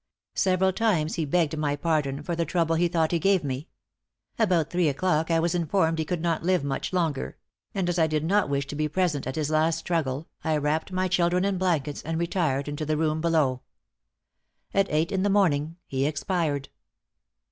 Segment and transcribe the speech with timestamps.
[0.33, 3.67] Several times he begged my pardon for the trouble he thought he gave me.
[4.39, 7.37] About three o'clock I was informed he could not live much longer;
[7.75, 10.91] and as I did not wish to be present at his last struggle, I wrapped
[10.91, 13.61] my children in blankets, and retired into the room below.
[14.73, 16.69] At eight in the morning he expired."